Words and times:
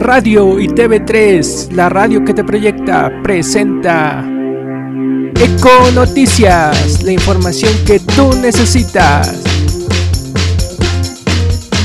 Radio 0.00 0.58
y 0.58 0.66
TV3, 0.66 1.72
la 1.72 1.90
radio 1.90 2.24
que 2.24 2.32
te 2.32 2.42
proyecta, 2.42 3.12
presenta 3.22 4.24
Eco 5.34 5.90
Noticias, 5.94 7.02
la 7.02 7.12
información 7.12 7.70
que 7.84 8.00
tú 8.00 8.32
necesitas. 8.40 9.42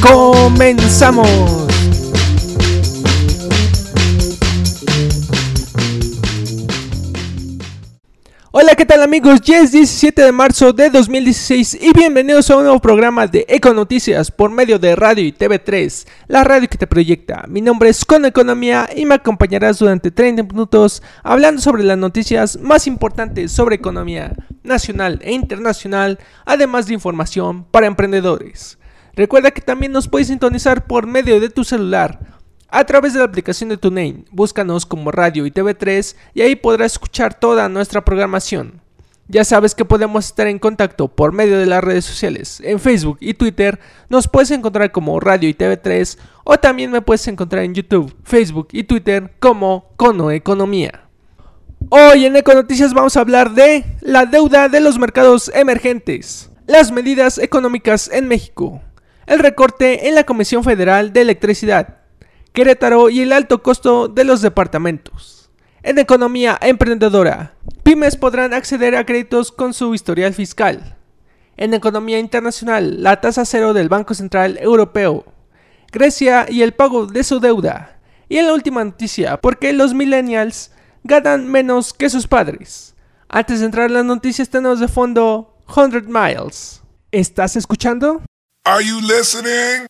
Comenzamos. 0.01 1.64
Hola, 8.57 8.73
¿qué 8.75 8.85
tal 8.85 9.01
amigos? 9.01 9.41
Ya 9.41 9.59
es 9.59 9.73
17 9.73 10.21
de 10.21 10.31
marzo 10.31 10.71
de 10.71 10.89
2016 10.89 11.77
y 11.81 11.91
bienvenidos 11.91 12.49
a 12.49 12.55
un 12.55 12.63
nuevo 12.63 12.79
programa 12.79 13.27
de 13.27 13.45
Eco 13.49 13.73
Noticias 13.73 14.31
por 14.31 14.49
medio 14.49 14.79
de 14.79 14.95
Radio 14.95 15.25
y 15.25 15.33
TV3, 15.33 16.07
la 16.29 16.41
radio 16.45 16.69
que 16.69 16.77
te 16.77 16.87
proyecta. 16.87 17.43
Mi 17.49 17.59
nombre 17.59 17.89
es 17.89 18.05
Con 18.05 18.23
Economía 18.23 18.87
y 18.95 19.03
me 19.03 19.15
acompañarás 19.15 19.79
durante 19.79 20.09
30 20.09 20.43
minutos 20.43 21.03
hablando 21.21 21.61
sobre 21.61 21.83
las 21.83 21.97
noticias 21.97 22.57
más 22.61 22.87
importantes 22.87 23.51
sobre 23.51 23.75
economía 23.75 24.33
nacional 24.63 25.19
e 25.21 25.33
internacional, 25.33 26.17
además 26.45 26.87
de 26.87 26.93
información 26.93 27.65
para 27.65 27.87
emprendedores. 27.87 28.77
Recuerda 29.15 29.51
que 29.51 29.59
también 29.59 29.91
nos 29.91 30.07
puedes 30.07 30.29
sintonizar 30.29 30.87
por 30.87 31.07
medio 31.07 31.41
de 31.41 31.49
tu 31.49 31.65
celular 31.65 32.34
a 32.75 32.83
través 32.83 33.13
de 33.13 33.19
la 33.19 33.25
aplicación 33.25 33.69
de 33.69 33.77
TuneIn. 33.77 34.25
Búscanos 34.31 34.85
como 34.85 35.09
Radio 35.09 35.45
y 35.45 35.51
TV3 35.51 36.13
y 36.33 36.41
ahí 36.41 36.57
podrás 36.57 36.91
escuchar 36.91 37.33
toda 37.33 37.69
nuestra 37.69 38.03
programación. 38.03 38.81
Ya 39.29 39.45
sabes 39.45 39.73
que 39.73 39.85
podemos 39.85 40.25
estar 40.25 40.47
en 40.47 40.59
contacto 40.59 41.07
por 41.07 41.31
medio 41.31 41.57
de 41.57 41.67
las 41.67 41.81
redes 41.81 42.03
sociales. 42.03 42.61
En 42.65 42.81
Facebook 42.81 43.17
y 43.21 43.33
Twitter 43.33 43.79
nos 44.09 44.27
puedes 44.27 44.51
encontrar 44.51 44.91
como 44.91 45.21
Radio 45.21 45.47
y 45.47 45.53
TV3 45.53 46.17
o 46.43 46.57
también 46.57 46.91
me 46.91 47.01
puedes 47.01 47.25
encontrar 47.29 47.63
en 47.63 47.73
YouTube, 47.73 48.13
Facebook 48.25 48.67
y 48.73 48.83
Twitter 48.83 49.31
como 49.39 49.93
Cono 49.95 50.29
Economía. 50.29 51.07
Hoy 51.87 52.25
en 52.25 52.35
Econoticias 52.35 52.93
vamos 52.93 53.15
a 53.15 53.21
hablar 53.21 53.53
de 53.53 53.85
la 54.01 54.25
deuda 54.25 54.67
de 54.67 54.81
los 54.81 54.99
mercados 54.99 55.49
emergentes, 55.55 56.51
las 56.67 56.91
medidas 56.91 57.37
económicas 57.37 58.09
en 58.11 58.27
México, 58.27 58.81
el 59.27 59.39
recorte 59.39 60.09
en 60.09 60.15
la 60.15 60.25
Comisión 60.25 60.65
Federal 60.65 61.13
de 61.13 61.21
Electricidad, 61.21 62.04
Querétaro 62.55 63.09
y 63.09 63.19
el 63.19 63.33
alto 63.33 63.61
costo 63.61 64.07
de 64.07 64.23
los 64.23 64.41
departamentos. 64.41 65.51
En 65.83 65.99
economía 65.99 66.57
emprendedora, 66.61 67.53
pymes 67.83 68.15
podrán 68.15 68.53
acceder 68.53 68.95
a 68.95 69.05
créditos 69.05 69.51
con 69.51 69.73
su 69.73 69.93
historial 69.93 70.33
fiscal. 70.33 70.95
En 71.57 71.73
economía 71.73 72.17
internacional, 72.17 73.03
la 73.03 73.19
tasa 73.19 73.43
cero 73.43 73.73
del 73.73 73.89
Banco 73.89 74.13
Central 74.13 74.57
Europeo. 74.61 75.25
Grecia 75.91 76.45
y 76.49 76.61
el 76.61 76.73
pago 76.73 77.07
de 77.07 77.25
su 77.25 77.41
deuda. 77.41 77.99
Y 78.29 78.37
en 78.37 78.47
la 78.47 78.53
última 78.53 78.85
noticia, 78.85 79.35
¿por 79.35 79.59
qué 79.59 79.73
los 79.73 79.93
millennials 79.93 80.71
ganan 81.03 81.51
menos 81.51 81.93
que 81.93 82.09
sus 82.09 82.25
padres? 82.25 82.95
Antes 83.27 83.59
de 83.59 83.65
entrar 83.65 83.87
en 83.87 83.95
las 83.95 84.05
noticias 84.05 84.49
tenemos 84.49 84.79
de 84.79 84.87
fondo 84.87 85.61
100 85.67 86.05
Miles. 86.07 86.81
¿Estás 87.11 87.57
escuchando? 87.57 88.21
Are 88.63 88.81
you 88.81 89.01
listening? 89.01 89.87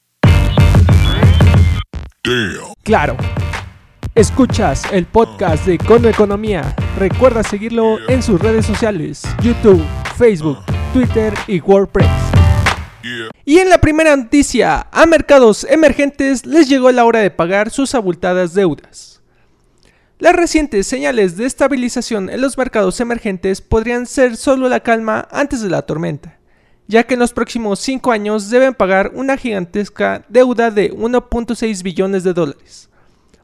Claro. 2.81 3.15
Escuchas 4.15 4.81
el 4.91 5.05
podcast 5.05 5.63
de 5.67 5.77
Cono 5.77 6.09
Economía. 6.09 6.75
Recuerda 6.97 7.43
seguirlo 7.43 7.99
en 8.09 8.23
sus 8.23 8.41
redes 8.41 8.65
sociales, 8.65 9.21
YouTube, 9.43 9.83
Facebook, 10.17 10.57
Twitter 10.91 11.35
y 11.45 11.59
WordPress. 11.59 12.07
Y 13.43 13.59
en 13.59 13.69
la 13.69 13.77
primera 13.77 14.15
noticia, 14.15 14.87
a 14.91 15.05
mercados 15.05 15.67
emergentes 15.69 16.47
les 16.47 16.67
llegó 16.67 16.91
la 16.91 17.05
hora 17.05 17.19
de 17.19 17.29
pagar 17.29 17.69
sus 17.69 17.93
abultadas 17.93 18.55
deudas. 18.55 19.21
Las 20.17 20.35
recientes 20.35 20.87
señales 20.87 21.37
de 21.37 21.45
estabilización 21.45 22.31
en 22.31 22.41
los 22.41 22.57
mercados 22.57 22.99
emergentes 23.01 23.61
podrían 23.61 24.07
ser 24.07 24.35
solo 24.35 24.67
la 24.67 24.79
calma 24.79 25.27
antes 25.29 25.61
de 25.61 25.69
la 25.69 25.83
tormenta 25.83 26.34
ya 26.87 27.03
que 27.03 27.15
en 27.15 27.19
los 27.19 27.33
próximos 27.33 27.79
5 27.79 28.11
años 28.11 28.49
deben 28.49 28.73
pagar 28.73 29.11
una 29.15 29.37
gigantesca 29.37 30.25
deuda 30.29 30.71
de 30.71 30.93
1.6 30.93 31.83
billones 31.83 32.23
de 32.23 32.33
dólares. 32.33 32.89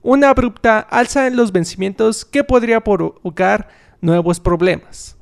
Una 0.03 0.29
abrupta 0.29 0.79
alza 0.79 1.28
en 1.28 1.35
los 1.35 1.51
vencimientos 1.51 2.25
que 2.25 2.44
podría 2.44 2.81
provocar 2.81 3.69
nuevos 4.01 4.40
problemas. 4.40 5.16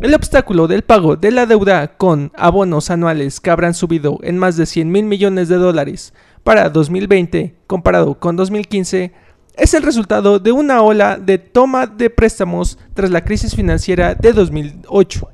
El 0.00 0.14
obstáculo 0.14 0.66
del 0.66 0.82
pago 0.82 1.16
de 1.16 1.30
la 1.30 1.46
deuda 1.46 1.96
con 1.96 2.32
abonos 2.36 2.90
anuales 2.90 3.40
que 3.40 3.50
habrán 3.50 3.74
subido 3.74 4.18
en 4.22 4.38
más 4.38 4.56
de 4.56 4.66
100 4.66 4.90
mil 4.90 5.04
millones 5.04 5.48
de 5.48 5.56
dólares 5.56 6.12
para 6.42 6.68
2020 6.68 7.54
comparado 7.66 8.18
con 8.18 8.36
2015 8.36 9.12
es 9.56 9.72
el 9.72 9.82
resultado 9.82 10.40
de 10.40 10.52
una 10.52 10.82
ola 10.82 11.16
de 11.16 11.38
toma 11.38 11.86
de 11.86 12.10
préstamos 12.10 12.76
tras 12.92 13.10
la 13.10 13.24
crisis 13.24 13.54
financiera 13.54 14.14
de 14.14 14.32
2008. 14.32 15.33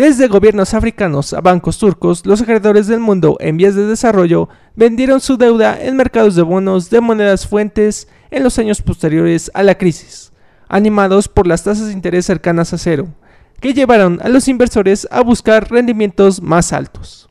Desde 0.00 0.28
gobiernos 0.28 0.72
africanos 0.72 1.34
a 1.34 1.42
bancos 1.42 1.76
turcos, 1.76 2.24
los 2.24 2.40
acreedores 2.40 2.86
del 2.86 3.00
mundo 3.00 3.36
en 3.38 3.58
vías 3.58 3.74
de 3.74 3.86
desarrollo 3.86 4.48
vendieron 4.74 5.20
su 5.20 5.36
deuda 5.36 5.78
en 5.78 5.94
mercados 5.94 6.34
de 6.34 6.40
bonos 6.40 6.88
de 6.88 7.02
monedas 7.02 7.46
fuentes 7.46 8.08
en 8.30 8.42
los 8.42 8.58
años 8.58 8.80
posteriores 8.80 9.50
a 9.52 9.62
la 9.62 9.76
crisis, 9.76 10.32
animados 10.68 11.28
por 11.28 11.46
las 11.46 11.64
tasas 11.64 11.88
de 11.88 11.92
interés 11.92 12.24
cercanas 12.24 12.72
a 12.72 12.78
cero, 12.78 13.08
que 13.60 13.74
llevaron 13.74 14.20
a 14.22 14.30
los 14.30 14.48
inversores 14.48 15.06
a 15.10 15.20
buscar 15.20 15.70
rendimientos 15.70 16.40
más 16.40 16.72
altos. 16.72 17.28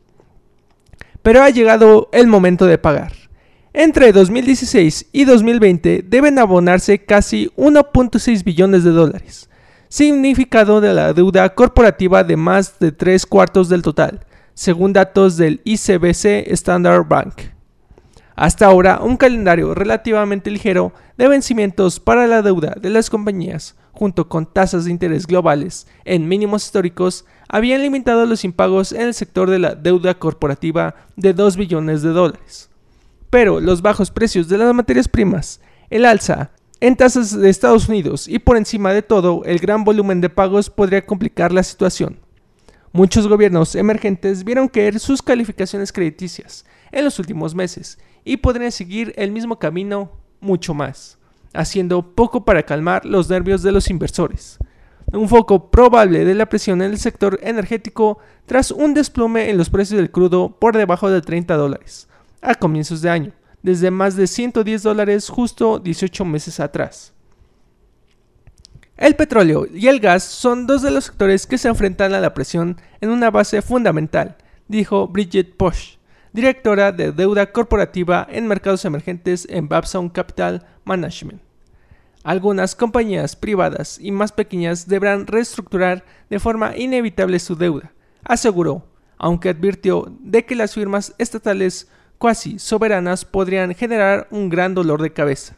Pero 1.23 1.41
ha 1.41 1.49
llegado 1.49 2.07
el 2.13 2.27
momento 2.27 2.67
de 2.67 2.77
pagar. 2.77 3.13
Entre 3.73 4.11
2016 4.11 5.07
y 5.11 5.25
2020 5.25 6.05
deben 6.07 6.37
abonarse 6.37 7.03
casi 7.03 7.51
1.6 7.57 8.43
billones 8.43 8.83
de 8.83 8.91
dólares 8.91 9.48
significado 9.89 10.81
de 10.81 10.93
la 10.93 11.13
deuda 11.13 11.49
corporativa 11.55 12.23
de 12.23 12.37
más 12.37 12.77
de 12.79 12.91
tres 12.91 13.25
cuartos 13.25 13.69
del 13.69 13.81
total, 13.81 14.19
según 14.53 14.93
datos 14.93 15.35
del 15.35 15.61
ICBC 15.63 16.51
Standard 16.51 17.07
Bank. 17.07 17.33
Hasta 18.35 18.67
ahora, 18.67 18.99
un 19.01 19.17
calendario 19.17 19.73
relativamente 19.73 20.51
ligero 20.51 20.93
de 21.17 21.27
vencimientos 21.27 21.99
para 21.99 22.27
la 22.27 22.41
deuda 22.43 22.75
de 22.79 22.91
las 22.91 23.09
compañías, 23.09 23.75
junto 23.91 24.29
con 24.29 24.45
tasas 24.45 24.85
de 24.85 24.91
interés 24.91 25.25
globales 25.25 25.87
en 26.05 26.27
mínimos 26.27 26.63
históricos, 26.65 27.25
habían 27.49 27.81
limitado 27.81 28.27
los 28.27 28.45
impagos 28.45 28.91
en 28.93 29.01
el 29.01 29.13
sector 29.15 29.49
de 29.49 29.59
la 29.59 29.75
deuda 29.75 30.13
corporativa 30.13 30.95
de 31.17 31.33
2 31.33 31.57
billones 31.57 32.03
de 32.03 32.09
dólares. 32.09 32.69
Pero 33.29 33.59
los 33.59 33.81
bajos 33.81 34.11
precios 34.11 34.47
de 34.47 34.57
las 34.59 34.73
materias 34.73 35.07
primas, 35.07 35.59
el 35.89 36.05
alza 36.05 36.51
en 36.81 36.95
tasas 36.95 37.37
de 37.37 37.49
Estados 37.49 37.89
Unidos 37.89 38.27
y 38.27 38.39
por 38.39 38.55
encima 38.55 38.93
de 38.93 39.01
todo, 39.01 39.43
el 39.43 39.59
gran 39.59 39.83
volumen 39.83 40.21
de 40.21 40.29
pagos 40.29 40.69
podría 40.69 41.05
complicar 41.05 41.51
la 41.51 41.63
situación. 41.63 42.19
Muchos 42.91 43.27
gobiernos 43.27 43.75
emergentes 43.75 44.43
vieron 44.43 44.67
caer 44.67 44.99
sus 44.99 45.21
calificaciones 45.21 45.91
crediticias 45.91 46.65
en 46.91 47.03
los 47.03 47.19
últimos 47.19 47.53
meses 47.53 47.99
y 48.23 48.37
podrían 48.37 48.71
seguir 48.71 49.13
el 49.17 49.31
mismo 49.31 49.59
camino 49.59 50.11
mucho 50.39 50.73
más, 50.73 51.17
haciendo 51.53 52.15
poco 52.15 52.45
para 52.45 52.63
calmar 52.63 53.05
los 53.05 53.29
nervios 53.29 53.61
de 53.61 53.71
los 53.71 53.89
inversores. 53.89 54.57
Un 55.11 55.27
foco 55.27 55.69
probable 55.71 56.23
de 56.23 56.35
la 56.35 56.47
presión 56.47 56.81
en 56.81 56.91
el 56.91 56.97
sector 56.97 57.39
energético 57.43 58.19
tras 58.45 58.71
un 58.71 58.93
desplome 58.93 59.49
en 59.49 59.57
los 59.57 59.69
precios 59.69 59.97
del 59.97 60.11
crudo 60.11 60.57
por 60.59 60.77
debajo 60.77 61.09
de 61.09 61.21
30 61.21 61.57
dólares 61.57 62.07
a 62.41 62.55
comienzos 62.55 63.01
de 63.01 63.09
año, 63.09 63.33
desde 63.61 63.91
más 63.91 64.15
de 64.15 64.27
110 64.27 64.83
dólares 64.83 65.29
justo 65.29 65.79
18 65.79 66.25
meses 66.25 66.59
atrás. 66.59 67.13
El 68.99 69.15
petróleo 69.15 69.65
y 69.73 69.87
el 69.87 70.01
gas 70.01 70.23
son 70.23 70.67
dos 70.67 70.81
de 70.81 70.91
los 70.91 71.05
sectores 71.05 71.47
que 71.47 71.57
se 71.57 71.69
enfrentan 71.69 72.13
a 72.13 72.19
la 72.19 72.33
presión 72.33 72.75
en 72.99 73.09
una 73.09 73.31
base 73.31 73.61
fundamental, 73.61 74.35
dijo 74.67 75.07
Bridget 75.07 75.55
Posh, 75.55 75.95
directora 76.33 76.91
de 76.91 77.13
deuda 77.13 77.51
corporativa 77.53 78.27
en 78.29 78.47
mercados 78.47 78.83
emergentes 78.83 79.47
en 79.49 79.69
Babson 79.69 80.09
Capital 80.09 80.65
Management. 80.83 81.41
Algunas 82.23 82.75
compañías 82.75 83.37
privadas 83.37 83.97
y 84.01 84.11
más 84.11 84.33
pequeñas 84.33 84.87
deberán 84.89 85.27
reestructurar 85.27 86.03
de 86.29 86.39
forma 86.39 86.75
inevitable 86.75 87.39
su 87.39 87.55
deuda, 87.55 87.93
aseguró, 88.25 88.85
aunque 89.17 89.49
advirtió 89.49 90.11
de 90.19 90.45
que 90.45 90.55
las 90.55 90.73
firmas 90.73 91.15
estatales 91.17 91.87
cuasi 92.19 92.59
soberanas 92.59 93.25
podrían 93.25 93.73
generar 93.73 94.27
un 94.29 94.49
gran 94.49 94.75
dolor 94.75 95.01
de 95.01 95.11
cabeza. 95.11 95.55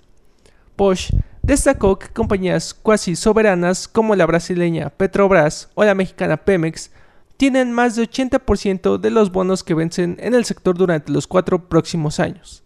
Bosch 0.77 1.11
destacó 1.41 1.99
que 1.99 2.07
compañías 2.07 2.73
cuasi 2.73 3.15
soberanas 3.17 3.87
como 3.87 4.15
la 4.15 4.25
brasileña 4.25 4.89
Petrobras 4.91 5.69
o 5.73 5.83
la 5.83 5.95
mexicana 5.95 6.37
Pemex 6.37 6.91
tienen 7.35 7.73
más 7.73 7.95
de 7.95 8.03
80% 8.03 8.99
de 8.99 9.09
los 9.09 9.31
bonos 9.31 9.63
que 9.63 9.73
vencen 9.73 10.15
en 10.19 10.35
el 10.35 10.45
sector 10.45 10.77
durante 10.77 11.11
los 11.11 11.25
cuatro 11.25 11.67
próximos 11.67 12.19
años. 12.19 12.63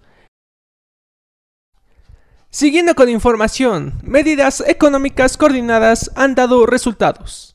Siguiendo 2.50 2.96
con 2.96 3.10
información, 3.10 3.94
medidas 4.04 4.62
económicas 4.68 5.38
coordinadas 5.38 6.12
han 6.16 6.36
dado 6.36 6.66
resultados. 6.66 7.55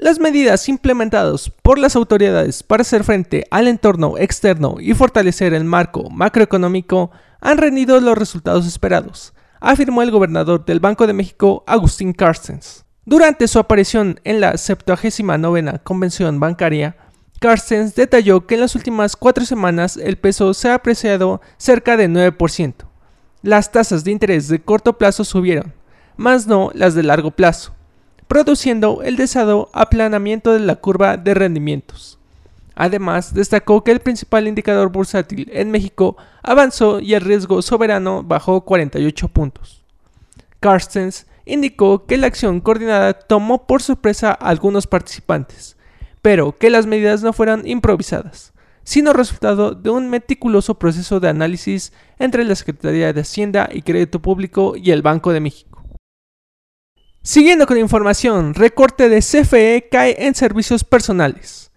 Las 0.00 0.20
medidas 0.20 0.68
implementadas 0.68 1.50
por 1.50 1.76
las 1.76 1.96
autoridades 1.96 2.62
para 2.62 2.82
hacer 2.82 3.02
frente 3.02 3.48
al 3.50 3.66
entorno 3.66 4.16
externo 4.16 4.76
y 4.78 4.94
fortalecer 4.94 5.54
el 5.54 5.64
marco 5.64 6.08
macroeconómico 6.08 7.10
han 7.40 7.58
rendido 7.58 8.00
los 8.00 8.16
resultados 8.16 8.64
esperados, 8.64 9.34
afirmó 9.58 10.02
el 10.02 10.12
gobernador 10.12 10.64
del 10.64 10.78
Banco 10.78 11.08
de 11.08 11.14
México, 11.14 11.64
Agustín 11.66 12.12
Carstens. 12.12 12.84
Durante 13.06 13.48
su 13.48 13.58
aparición 13.58 14.20
en 14.22 14.40
la 14.40 14.56
79 14.56 15.80
Convención 15.82 16.38
Bancaria, 16.38 16.96
Carstens 17.40 17.96
detalló 17.96 18.46
que 18.46 18.54
en 18.54 18.60
las 18.60 18.76
últimas 18.76 19.16
cuatro 19.16 19.44
semanas 19.44 19.96
el 19.96 20.16
peso 20.16 20.54
se 20.54 20.68
ha 20.68 20.74
apreciado 20.74 21.40
cerca 21.56 21.96
de 21.96 22.08
9%. 22.08 22.74
Las 23.42 23.72
tasas 23.72 24.04
de 24.04 24.12
interés 24.12 24.46
de 24.46 24.60
corto 24.62 24.96
plazo 24.96 25.24
subieron, 25.24 25.74
más 26.16 26.46
no 26.46 26.70
las 26.72 26.94
de 26.94 27.02
largo 27.02 27.32
plazo, 27.32 27.74
produciendo 28.28 29.02
el 29.02 29.16
deseado 29.16 29.70
aplanamiento 29.72 30.52
de 30.52 30.60
la 30.60 30.76
curva 30.76 31.16
de 31.16 31.34
rendimientos. 31.34 32.18
Además, 32.76 33.34
destacó 33.34 33.82
que 33.82 33.90
el 33.90 33.98
principal 33.98 34.46
indicador 34.46 34.92
bursátil 34.92 35.50
en 35.52 35.72
México 35.72 36.16
avanzó 36.42 37.00
y 37.00 37.14
el 37.14 37.22
riesgo 37.22 37.60
soberano 37.60 38.22
bajó 38.22 38.60
48 38.60 39.28
puntos. 39.28 39.82
Carstens 40.60 41.26
indicó 41.44 42.06
que 42.06 42.18
la 42.18 42.28
acción 42.28 42.60
coordinada 42.60 43.14
tomó 43.14 43.66
por 43.66 43.82
sorpresa 43.82 44.30
a 44.30 44.48
algunos 44.48 44.86
participantes, 44.86 45.76
pero 46.22 46.56
que 46.56 46.70
las 46.70 46.86
medidas 46.86 47.22
no 47.22 47.32
fueron 47.32 47.66
improvisadas, 47.66 48.52
sino 48.84 49.12
resultado 49.12 49.72
de 49.72 49.90
un 49.90 50.08
meticuloso 50.08 50.78
proceso 50.78 51.18
de 51.18 51.28
análisis 51.28 51.92
entre 52.18 52.44
la 52.44 52.54
Secretaría 52.54 53.12
de 53.12 53.22
Hacienda 53.22 53.68
y 53.72 53.82
Crédito 53.82 54.20
Público 54.20 54.74
y 54.76 54.90
el 54.90 55.02
Banco 55.02 55.32
de 55.32 55.40
México. 55.40 55.77
Siguiendo 57.28 57.66
con 57.66 57.76
información, 57.76 58.54
recorte 58.54 59.10
de 59.10 59.18
CFE 59.18 59.88
cae 59.90 60.16
en 60.26 60.34
servicios 60.34 60.82
personales. 60.82 61.70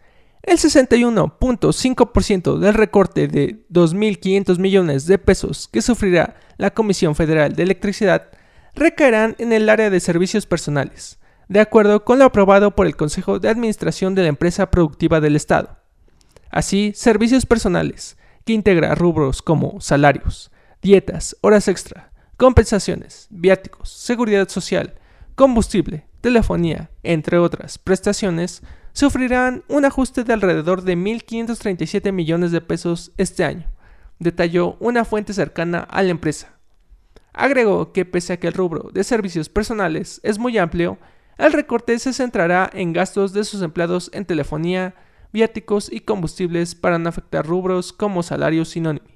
El 0.44 0.57
61.5% 0.57 2.57
del 2.57 2.74
recorte 2.74 3.27
de 3.27 3.65
2.500 3.69 4.59
millones 4.59 5.07
de 5.07 5.18
pesos 5.18 5.68
que 5.68 5.81
sufrirá 5.81 6.38
la 6.56 6.74
Comisión 6.74 7.15
Federal 7.15 7.53
de 7.53 7.63
Electricidad 7.63 8.30
recaerán 8.75 9.36
en 9.39 9.51
el 9.51 9.68
área 9.68 9.89
de 9.89 10.00
servicios 10.00 10.45
personales, 10.45 11.19
de 11.50 11.59
acuerdo 11.59 12.06
con 12.06 12.18
lo 12.18 12.24
aprobado 12.24 12.74
por 12.74 12.88
el 12.88 12.95
Consejo 12.95 13.38
de 13.38 13.50
Administración 13.50 14.15
de 14.15 14.21
la 14.21 14.30
Empresa 14.30 14.71
Productiva 14.71 15.19
del 15.19 15.36
Estado. 15.36 15.80
Así, 16.50 16.94
servicios 16.95 17.45
personales, 17.45 18.15
que 18.45 18.54
integra 18.54 18.95
rubros 18.95 19.42
como 19.42 19.81
salarios, 19.81 20.50
dietas, 20.81 21.36
horas 21.42 21.68
extra, 21.68 22.13
compensaciones, 22.38 23.27
viáticos, 23.30 23.89
seguridad 23.89 24.47
social, 24.47 24.95
combustible, 25.36 26.06
telefonía, 26.22 26.89
entre 27.04 27.38
otras 27.38 27.78
prestaciones, 27.78 28.62
sufrirán 28.94 29.63
un 29.68 29.86
ajuste 29.86 30.24
de 30.24 30.33
alrededor 30.33 30.83
de 30.83 30.98
1.537 30.98 32.12
millones 32.12 32.51
de 32.51 32.62
pesos 32.62 33.12
este 33.18 33.44
año, 33.44 33.68
detalló 34.19 34.78
una 34.80 35.06
fuente 35.06 35.33
cercana 35.33 35.80
a 35.80 36.04
la 36.04 36.10
empresa. 36.12 36.56
Agregó 37.33 37.94
que 37.94 38.06
pese 38.06 38.33
a 38.33 38.38
que 38.38 38.48
el 38.48 38.54
rubro 38.54 38.89
de 38.94 39.04
servicios 39.04 39.50
personales 39.50 40.19
es 40.24 40.38
muy 40.38 40.57
amplio, 40.57 40.98
el 41.38 41.54
recorte 41.54 41.98
se 41.98 42.13
centrará 42.13 42.69
en 42.74 42.94
gastos 42.94 43.33
de 43.33 43.44
sus 43.44 43.62
empleados 43.62 44.12
en 44.13 44.25
telefonía, 44.25 44.95
viáticos 45.31 45.92
y 45.92 46.01
combustibles 46.01 46.75
para 46.75 47.00
no 47.00 47.10
afectar 47.10 47.45
rubros 47.45 47.94
como 47.94 48.22
salarios 48.22 48.69
sinónimos. 48.69 49.10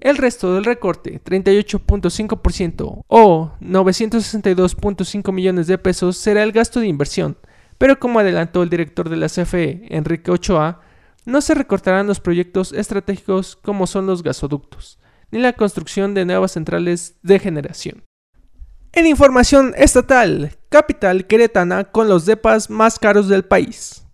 El 0.00 0.16
resto 0.16 0.54
del 0.54 0.64
recorte, 0.64 1.20
38.5% 1.24 3.02
o 3.06 3.52
962.5 3.60 5.32
millones 5.32 5.66
de 5.66 5.76
pesos, 5.78 6.16
será 6.16 6.44
el 6.44 6.52
gasto 6.52 6.78
de 6.78 6.86
inversión, 6.86 7.36
pero 7.78 7.98
como 7.98 8.20
adelantó 8.20 8.62
el 8.62 8.70
director 8.70 9.08
de 9.08 9.16
la 9.16 9.28
CFE, 9.28 9.86
Enrique 9.90 10.30
Ochoa, 10.30 10.82
no 11.24 11.40
se 11.40 11.54
recortarán 11.54 12.06
los 12.06 12.20
proyectos 12.20 12.72
estratégicos 12.72 13.56
como 13.56 13.86
son 13.86 14.06
los 14.06 14.22
gasoductos, 14.22 14.98
ni 15.30 15.40
la 15.40 15.52
construcción 15.52 16.14
de 16.14 16.24
nuevas 16.24 16.52
centrales 16.52 17.16
de 17.22 17.38
generación. 17.40 18.04
En 18.92 19.06
información 19.06 19.74
estatal, 19.76 20.56
capital 20.70 21.26
queretana 21.26 21.84
con 21.84 22.08
los 22.08 22.24
depas 22.24 22.70
más 22.70 22.98
caros 22.98 23.28
del 23.28 23.44
país. 23.44 24.07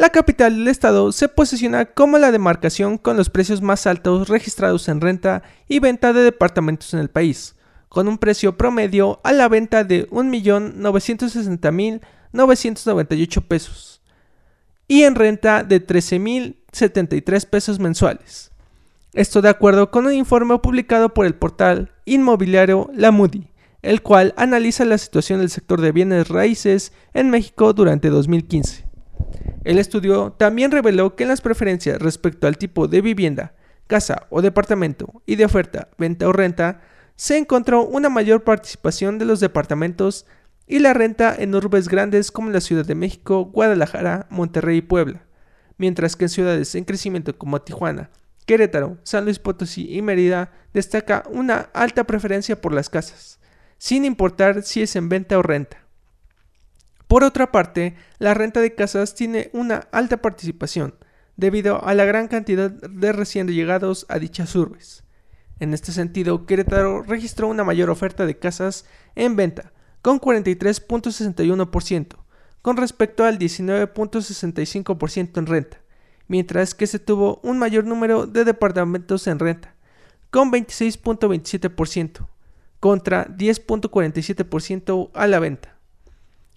La 0.00 0.08
capital 0.08 0.56
del 0.56 0.68
estado 0.68 1.12
se 1.12 1.28
posiciona 1.28 1.84
como 1.84 2.16
la 2.16 2.32
demarcación 2.32 2.96
con 2.96 3.18
los 3.18 3.28
precios 3.28 3.60
más 3.60 3.86
altos 3.86 4.30
registrados 4.30 4.88
en 4.88 5.02
renta 5.02 5.42
y 5.68 5.78
venta 5.78 6.14
de 6.14 6.22
departamentos 6.22 6.94
en 6.94 7.00
el 7.00 7.10
país, 7.10 7.54
con 7.90 8.08
un 8.08 8.16
precio 8.16 8.56
promedio 8.56 9.20
a 9.24 9.32
la 9.34 9.46
venta 9.50 9.84
de 9.84 10.08
1.960.000 10.08 12.00
998 12.32 13.42
pesos 13.42 14.00
y 14.88 15.02
en 15.02 15.16
renta 15.16 15.64
de 15.64 15.86
13.073 15.86 17.46
pesos 17.46 17.78
mensuales. 17.78 18.52
Esto 19.12 19.42
de 19.42 19.50
acuerdo 19.50 19.90
con 19.90 20.06
un 20.06 20.14
informe 20.14 20.58
publicado 20.60 21.12
por 21.12 21.26
el 21.26 21.34
portal 21.34 21.92
inmobiliario 22.06 22.90
La 22.94 23.10
Moody, 23.10 23.48
el 23.82 24.00
cual 24.00 24.32
analiza 24.38 24.86
la 24.86 24.96
situación 24.96 25.40
del 25.40 25.50
sector 25.50 25.82
de 25.82 25.92
bienes 25.92 26.28
raíces 26.28 26.94
en 27.12 27.28
México 27.28 27.74
durante 27.74 28.08
2015. 28.08 28.88
El 29.62 29.78
estudio 29.78 30.32
también 30.32 30.70
reveló 30.70 31.16
que 31.16 31.24
en 31.24 31.28
las 31.28 31.42
preferencias 31.42 31.98
respecto 31.98 32.46
al 32.46 32.56
tipo 32.56 32.88
de 32.88 33.02
vivienda, 33.02 33.54
casa 33.86 34.26
o 34.30 34.40
departamento 34.40 35.22
y 35.26 35.36
de 35.36 35.44
oferta, 35.44 35.88
venta 35.98 36.28
o 36.28 36.32
renta, 36.32 36.80
se 37.16 37.36
encontró 37.36 37.84
una 37.84 38.08
mayor 38.08 38.44
participación 38.44 39.18
de 39.18 39.26
los 39.26 39.40
departamentos 39.40 40.24
y 40.66 40.78
la 40.78 40.94
renta 40.94 41.34
en 41.36 41.54
urbes 41.54 41.88
grandes 41.88 42.30
como 42.30 42.50
la 42.50 42.62
Ciudad 42.62 42.86
de 42.86 42.94
México, 42.94 43.44
Guadalajara, 43.44 44.26
Monterrey 44.30 44.78
y 44.78 44.82
Puebla, 44.82 45.26
mientras 45.76 46.16
que 46.16 46.24
en 46.24 46.28
ciudades 46.30 46.74
en 46.74 46.84
crecimiento 46.84 47.36
como 47.36 47.60
Tijuana, 47.60 48.08
Querétaro, 48.46 48.96
San 49.02 49.24
Luis 49.24 49.38
Potosí 49.38 49.94
y 49.94 50.00
Mérida 50.00 50.52
destaca 50.72 51.24
una 51.28 51.68
alta 51.74 52.04
preferencia 52.04 52.60
por 52.60 52.72
las 52.72 52.88
casas, 52.88 53.40
sin 53.76 54.06
importar 54.06 54.62
si 54.62 54.80
es 54.80 54.96
en 54.96 55.10
venta 55.10 55.38
o 55.38 55.42
renta. 55.42 55.89
Por 57.10 57.24
otra 57.24 57.50
parte, 57.50 57.96
la 58.20 58.34
renta 58.34 58.60
de 58.60 58.76
casas 58.76 59.16
tiene 59.16 59.50
una 59.52 59.88
alta 59.90 60.18
participación, 60.18 60.94
debido 61.36 61.84
a 61.84 61.92
la 61.94 62.04
gran 62.04 62.28
cantidad 62.28 62.70
de 62.70 63.10
recién 63.10 63.48
llegados 63.48 64.06
a 64.08 64.20
dichas 64.20 64.54
urbes. 64.54 65.02
En 65.58 65.74
este 65.74 65.90
sentido, 65.90 66.46
Querétaro 66.46 67.02
registró 67.02 67.48
una 67.48 67.64
mayor 67.64 67.90
oferta 67.90 68.26
de 68.26 68.38
casas 68.38 68.84
en 69.16 69.34
venta, 69.34 69.72
con 70.02 70.20
43.61%, 70.20 72.14
con 72.62 72.76
respecto 72.76 73.24
al 73.24 73.40
19.65% 73.40 75.36
en 75.38 75.46
renta, 75.46 75.80
mientras 76.28 76.76
que 76.76 76.86
se 76.86 77.00
tuvo 77.00 77.40
un 77.42 77.58
mayor 77.58 77.86
número 77.86 78.28
de 78.28 78.44
departamentos 78.44 79.26
en 79.26 79.40
renta, 79.40 79.74
con 80.30 80.52
26.27%, 80.52 82.28
contra 82.78 83.26
10.47% 83.26 85.10
a 85.12 85.26
la 85.26 85.40
venta. 85.40 85.79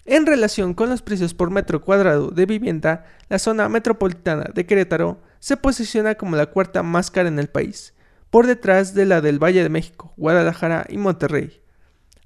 En 0.06 0.26
relación 0.26 0.74
con 0.74 0.90
los 0.90 1.00
precios 1.00 1.32
por 1.32 1.50
metro 1.50 1.80
cuadrado 1.80 2.30
de 2.30 2.44
vivienda, 2.44 3.06
la 3.30 3.38
zona 3.38 3.70
metropolitana 3.70 4.50
de 4.52 4.66
Querétaro 4.66 5.22
se 5.38 5.56
posiciona 5.56 6.14
como 6.14 6.36
la 6.36 6.46
cuarta 6.46 6.82
más 6.82 7.10
cara 7.10 7.28
en 7.28 7.38
el 7.38 7.48
país, 7.48 7.94
por 8.28 8.46
detrás 8.46 8.92
de 8.92 9.06
la 9.06 9.22
del 9.22 9.42
Valle 9.42 9.62
de 9.62 9.70
México, 9.70 10.12
Guadalajara 10.16 10.86
y 10.90 10.98
Monterrey. 10.98 11.62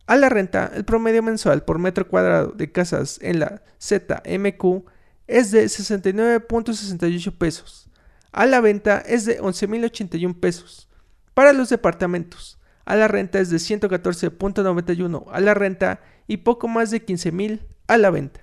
A 0.08 0.16
la 0.16 0.28
renta, 0.28 0.73
el 0.75 0.85
promedio 0.85 1.23
mensual 1.23 1.64
por 1.64 1.78
metro 1.78 2.08
cuadrado 2.08 2.52
de 2.52 2.73
casas 2.73 3.18
en 3.23 3.40
la 3.40 3.62
ZMQ 3.78 4.85
es 5.28 5.50
de 5.52 5.66
69.68 5.66 7.37
pesos. 7.37 7.90
A 8.32 8.47
la 8.47 8.61
venta 8.61 8.99
es 9.06 9.25
de 9.25 9.40
11.081 9.40 10.40
pesos. 10.40 10.88
Para 11.35 11.52
los 11.52 11.68
departamentos, 11.68 12.58
a 12.87 12.97
la 12.97 13.06
renta 13.06 13.38
es 13.38 13.50
de 13.50 13.58
114.91 13.58 15.26
a 15.30 15.40
la 15.40 15.54
renta 15.54 16.00
y 16.28 16.38
poco 16.38 16.68
más 16.68 16.92
de 16.92 17.04
15.000 17.04 17.61
a 17.88 17.99
la 17.99 18.11
venta. 18.11 18.40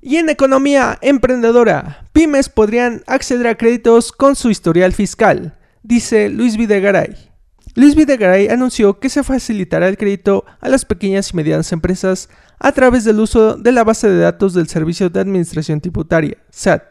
Y 0.00 0.18
en 0.18 0.28
economía 0.28 0.98
emprendedora, 1.00 2.04
pymes 2.12 2.48
podrían 2.48 3.02
acceder 3.08 3.48
a 3.48 3.56
créditos 3.56 4.12
con 4.12 4.36
su 4.36 4.50
historial 4.50 4.92
fiscal, 4.92 5.58
dice 5.82 6.28
Luis 6.28 6.56
Videgaray. 6.56 7.16
Luis 7.74 7.96
Videgaray 7.96 8.48
anunció 8.48 9.00
que 9.00 9.08
se 9.08 9.24
facilitará 9.24 9.88
el 9.88 9.98
crédito 9.98 10.44
a 10.60 10.68
las 10.68 10.84
pequeñas 10.84 11.32
y 11.32 11.36
medianas 11.36 11.72
empresas 11.72 12.28
a 12.58 12.72
través 12.72 13.04
del 13.04 13.18
uso 13.18 13.56
de 13.56 13.72
la 13.72 13.84
base 13.84 14.08
de 14.08 14.18
datos 14.18 14.54
del 14.54 14.68
Servicio 14.68 15.10
de 15.10 15.20
Administración 15.20 15.80
Tributaria, 15.80 16.38
SAT, 16.50 16.84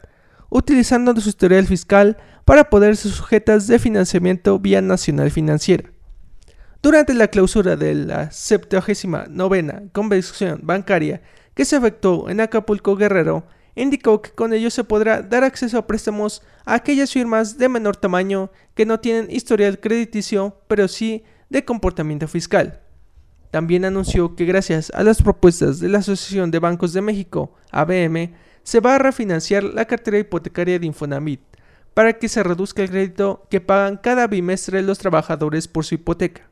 utilizando 0.50 1.18
su 1.20 1.28
historial 1.28 1.66
fiscal 1.66 2.18
para 2.44 2.70
poder 2.70 2.96
ser 2.96 3.12
sujetas 3.12 3.66
de 3.66 3.78
financiamiento 3.78 4.58
vía 4.58 4.80
nacional 4.80 5.30
financiera. 5.30 5.90
Durante 6.82 7.14
la 7.14 7.28
clausura 7.28 7.76
de 7.76 7.94
la 7.94 8.30
79 8.30 9.88
Convención 9.92 10.60
Bancaria 10.62 11.22
que 11.54 11.64
se 11.64 11.76
efectuó 11.76 12.28
en 12.28 12.40
Acapulco 12.40 12.96
Guerrero, 12.96 13.46
indicó 13.74 14.22
que 14.22 14.30
con 14.30 14.52
ello 14.52 14.70
se 14.70 14.84
podrá 14.84 15.22
dar 15.22 15.42
acceso 15.42 15.78
a 15.78 15.86
préstamos 15.86 16.42
a 16.64 16.74
aquellas 16.74 17.12
firmas 17.12 17.58
de 17.58 17.68
menor 17.68 17.96
tamaño 17.96 18.50
que 18.74 18.86
no 18.86 19.00
tienen 19.00 19.30
historial 19.30 19.80
crediticio, 19.80 20.60
pero 20.68 20.86
sí 20.86 21.24
de 21.48 21.64
comportamiento 21.64 22.28
fiscal. 22.28 22.80
También 23.50 23.84
anunció 23.84 24.34
que 24.34 24.44
gracias 24.44 24.90
a 24.94 25.02
las 25.02 25.22
propuestas 25.22 25.80
de 25.80 25.88
la 25.88 25.98
Asociación 25.98 26.50
de 26.50 26.58
Bancos 26.58 26.92
de 26.92 27.00
México, 27.00 27.54
ABM, 27.70 28.34
se 28.62 28.80
va 28.80 28.96
a 28.96 28.98
refinanciar 28.98 29.62
la 29.62 29.84
cartera 29.84 30.18
hipotecaria 30.18 30.78
de 30.78 30.86
Infonavit 30.86 31.40
para 31.94 32.18
que 32.18 32.28
se 32.28 32.42
reduzca 32.42 32.82
el 32.82 32.90
crédito 32.90 33.46
que 33.48 33.60
pagan 33.60 33.96
cada 33.96 34.26
bimestre 34.26 34.82
los 34.82 34.98
trabajadores 34.98 35.68
por 35.68 35.84
su 35.84 35.94
hipoteca. 35.94 36.50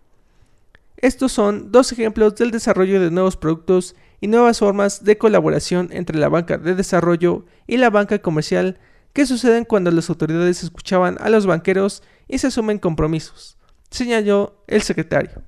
Estos 1.04 1.32
son 1.32 1.70
dos 1.70 1.92
ejemplos 1.92 2.34
del 2.36 2.50
desarrollo 2.50 2.98
de 2.98 3.10
nuevos 3.10 3.36
productos 3.36 3.94
y 4.22 4.26
nuevas 4.26 4.60
formas 4.60 5.04
de 5.04 5.18
colaboración 5.18 5.90
entre 5.92 6.18
la 6.18 6.30
banca 6.30 6.56
de 6.56 6.74
desarrollo 6.74 7.44
y 7.66 7.76
la 7.76 7.90
banca 7.90 8.20
comercial 8.20 8.78
que 9.12 9.26
suceden 9.26 9.66
cuando 9.66 9.90
las 9.90 10.08
autoridades 10.08 10.62
escuchaban 10.62 11.18
a 11.20 11.28
los 11.28 11.44
banqueros 11.44 12.02
y 12.26 12.38
se 12.38 12.46
asumen 12.46 12.78
compromisos, 12.78 13.58
señaló 13.90 14.64
el 14.66 14.80
secretario. 14.80 15.42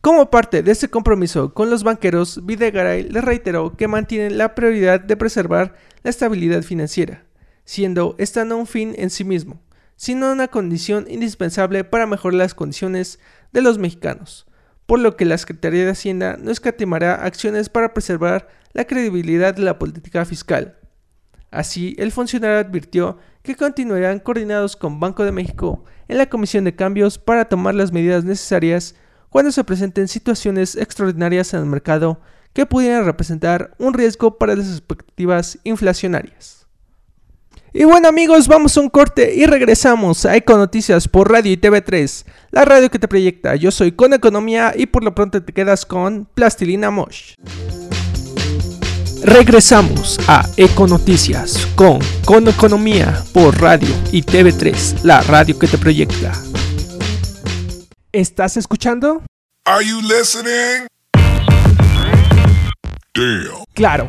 Como 0.00 0.30
parte 0.30 0.62
de 0.62 0.72
este 0.72 0.88
compromiso 0.88 1.52
con 1.52 1.68
los 1.68 1.82
banqueros, 1.82 2.46
Videgaray 2.46 3.10
les 3.10 3.22
reiteró 3.22 3.76
que 3.76 3.88
mantienen 3.88 4.38
la 4.38 4.54
prioridad 4.54 5.00
de 5.00 5.18
preservar 5.18 5.74
la 6.02 6.08
estabilidad 6.08 6.62
financiera, 6.62 7.26
siendo 7.66 8.14
esta 8.16 8.46
no 8.46 8.56
un 8.56 8.66
fin 8.66 8.94
en 8.96 9.10
sí 9.10 9.24
mismo, 9.24 9.60
sino 9.96 10.32
una 10.32 10.46
condición 10.46 11.06
indispensable 11.10 11.82
para 11.82 12.06
mejorar 12.06 12.38
las 12.38 12.54
condiciones 12.54 13.18
de 13.52 13.62
los 13.62 13.78
mexicanos, 13.78 14.46
por 14.86 14.98
lo 14.98 15.16
que 15.16 15.24
la 15.24 15.38
Secretaría 15.38 15.84
de 15.84 15.90
Hacienda 15.90 16.36
no 16.40 16.50
escatimará 16.50 17.14
acciones 17.14 17.68
para 17.68 17.94
preservar 17.94 18.48
la 18.72 18.86
credibilidad 18.86 19.54
de 19.54 19.62
la 19.62 19.78
política 19.78 20.24
fiscal. 20.24 20.78
Así, 21.50 21.94
el 21.98 22.12
funcionario 22.12 22.58
advirtió 22.58 23.18
que 23.42 23.56
continuarán 23.56 24.18
coordinados 24.18 24.76
con 24.76 25.00
Banco 25.00 25.24
de 25.24 25.32
México 25.32 25.84
en 26.08 26.18
la 26.18 26.28
Comisión 26.28 26.64
de 26.64 26.74
Cambios 26.74 27.18
para 27.18 27.46
tomar 27.46 27.74
las 27.74 27.92
medidas 27.92 28.24
necesarias 28.24 28.94
cuando 29.30 29.52
se 29.52 29.64
presenten 29.64 30.08
situaciones 30.08 30.76
extraordinarias 30.76 31.54
en 31.54 31.60
el 31.60 31.66
mercado 31.66 32.20
que 32.52 32.66
pudieran 32.66 33.04
representar 33.04 33.74
un 33.78 33.94
riesgo 33.94 34.36
para 34.38 34.56
las 34.56 34.68
expectativas 34.68 35.58
inflacionarias. 35.64 36.57
Y 37.72 37.84
bueno 37.84 38.08
amigos, 38.08 38.48
vamos 38.48 38.76
a 38.76 38.80
un 38.80 38.88
corte 38.88 39.34
y 39.34 39.44
regresamos 39.44 40.24
a 40.24 40.36
Econoticias 40.36 41.06
por 41.06 41.30
Radio 41.30 41.52
y 41.52 41.56
TV3, 41.58 42.24
la 42.50 42.64
radio 42.64 42.90
que 42.90 42.98
te 42.98 43.08
proyecta. 43.08 43.56
Yo 43.56 43.70
soy 43.70 43.92
Con 43.92 44.14
Economía 44.14 44.72
y 44.74 44.86
por 44.86 45.04
lo 45.04 45.14
pronto 45.14 45.42
te 45.42 45.52
quedas 45.52 45.84
con 45.84 46.24
Plastilina 46.24 46.90
Mosh. 46.90 47.34
Regresamos 49.22 50.18
a 50.28 50.48
Econoticias 50.56 51.66
con 51.74 51.98
Con 52.24 52.48
Economía 52.48 53.22
por 53.34 53.60
Radio 53.60 53.94
y 54.12 54.22
TV3, 54.22 55.02
la 55.02 55.20
radio 55.20 55.58
que 55.58 55.66
te 55.66 55.76
proyecta. 55.76 56.32
¿Estás 58.12 58.56
escuchando? 58.56 59.22
Are 59.66 59.84
you 59.84 60.00
listening? 60.00 60.86
Claro 63.74 64.08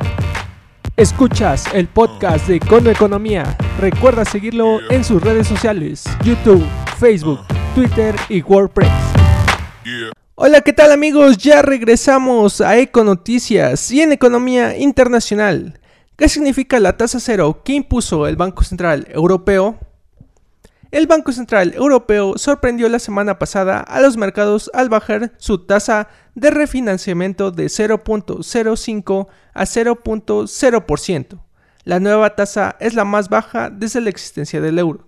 Escuchas 1.00 1.64
el 1.74 1.88
podcast 1.88 2.46
de 2.50 2.60
Cono 2.60 2.90
Economía. 2.90 3.56
Recuerda 3.80 4.26
seguirlo 4.26 4.80
en 4.92 5.06
sus 5.06 5.24
redes 5.24 5.48
sociales, 5.48 6.04
YouTube, 6.26 6.62
Facebook, 7.00 7.40
Twitter 7.74 8.14
y 8.28 8.42
WordPress. 8.42 8.92
Hola, 10.36 10.60
¿qué 10.60 10.74
tal 10.74 10.92
amigos? 10.92 11.38
Ya 11.38 11.62
regresamos 11.62 12.60
a 12.60 12.78
Econoticias 12.80 13.90
y 13.92 14.02
en 14.02 14.12
Economía 14.12 14.78
Internacional. 14.78 15.80
¿Qué 16.18 16.28
significa 16.28 16.82
la 16.82 16.98
tasa 16.98 17.22
cero 17.22 17.62
que 17.64 17.76
impuso 17.76 18.28
el 18.28 18.36
Banco 18.36 18.66
Central 18.66 19.08
Europeo? 19.10 19.80
El 20.92 21.06
Banco 21.06 21.32
Central 21.32 21.74
Europeo 21.76 22.36
sorprendió 22.40 22.90
la 22.90 22.98
semana 22.98 23.38
pasada 23.38 23.80
a 23.80 24.02
los 24.02 24.18
mercados 24.18 24.72
al 24.74 24.90
bajar 24.90 25.34
su 25.38 25.60
tasa 25.68 26.08
de 26.34 26.50
refinanciamiento 26.50 27.52
de 27.52 27.66
0.05 27.66 29.28
a 29.54 29.64
0.0%. 29.66 31.40
La 31.84 32.00
nueva 32.00 32.36
tasa 32.36 32.76
es 32.80 32.96
la 32.96 33.06
más 33.06 33.30
baja 33.30 33.70
desde 33.70 34.02
la 34.02 34.10
existencia 34.10 34.62
del 34.62 34.80
euro. 34.80 35.08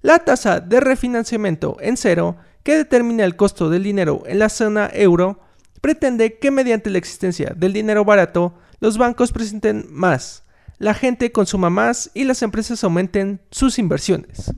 La 0.00 0.20
tasa 0.20 0.60
de 0.60 0.80
refinanciamiento 0.80 1.76
en 1.80 1.98
cero, 1.98 2.38
que 2.62 2.78
determina 2.78 3.24
el 3.24 3.36
costo 3.36 3.68
del 3.68 3.82
dinero 3.82 4.22
en 4.24 4.38
la 4.38 4.48
zona 4.48 4.88
euro, 4.94 5.40
pretende 5.82 6.38
que 6.38 6.50
mediante 6.50 6.88
la 6.88 6.98
existencia 6.98 7.52
del 7.54 7.74
dinero 7.74 8.06
barato, 8.06 8.54
los 8.80 8.96
bancos 8.96 9.30
presenten 9.30 9.86
más, 9.90 10.44
la 10.78 10.94
gente 10.94 11.32
consuma 11.32 11.68
más 11.68 12.10
y 12.14 12.24
las 12.24 12.42
empresas 12.42 12.82
aumenten 12.82 13.42
sus 13.50 13.78
inversiones. 13.78 14.52